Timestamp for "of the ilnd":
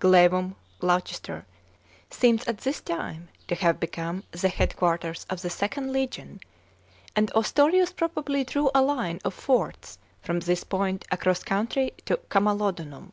5.30-5.92